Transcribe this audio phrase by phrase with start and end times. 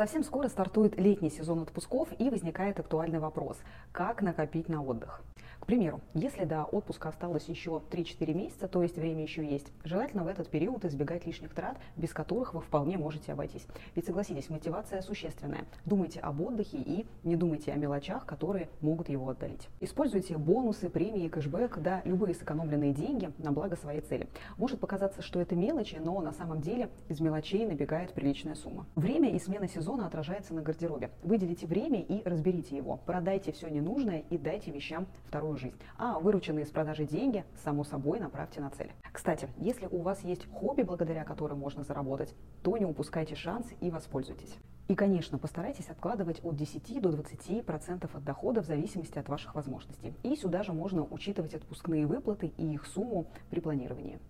[0.00, 3.58] Совсем скоро стартует летний сезон отпусков и возникает актуальный вопрос–
[3.92, 5.22] как накопить на отдых?
[5.60, 10.24] К примеру, если до отпуска осталось еще 3-4 месяца, то есть время еще есть, желательно
[10.24, 13.66] в этот период избегать лишних трат, без которых вы вполне можете обойтись.
[13.94, 15.66] Ведь согласитесь, мотивация существенная.
[15.84, 19.68] Думайте об отдыхе и не думайте о мелочах, которые могут его отдалить.
[19.80, 24.28] Используйте бонусы, премии, кэшбэк, да любые сэкономленные деньги на благо своей цели.
[24.56, 28.86] Может показаться, что это мелочи, но на самом деле из мелочей набегает приличная сумма.
[28.96, 31.10] Время и смена сезона отражается на гардеробе.
[31.22, 32.98] Выделите время и разберите его.
[33.06, 35.76] Продайте все ненужное и дайте вещам вторую жизнь.
[35.98, 38.92] А вырученные с продажи деньги, само собой, направьте на цель.
[39.12, 43.90] Кстати, если у вас есть хобби, благодаря которым можно заработать, то не упускайте шанс и
[43.90, 44.56] воспользуйтесь.
[44.88, 50.14] И, конечно, постарайтесь откладывать от 10 до 20% от дохода в зависимости от ваших возможностей.
[50.22, 54.20] И сюда же можно учитывать отпускные выплаты и их сумму при планировании.